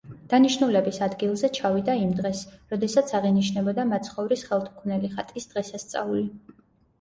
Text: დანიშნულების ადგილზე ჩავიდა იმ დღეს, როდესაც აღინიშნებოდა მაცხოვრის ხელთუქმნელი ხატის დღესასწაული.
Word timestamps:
დანიშნულების 0.29 0.95
ადგილზე 1.07 1.49
ჩავიდა 1.57 1.95
იმ 2.03 2.15
დღეს, 2.19 2.41
როდესაც 2.71 3.13
აღინიშნებოდა 3.19 3.85
მაცხოვრის 3.91 4.45
ხელთუქმნელი 4.49 5.13
ხატის 5.13 5.47
დღესასწაული. 5.53 6.27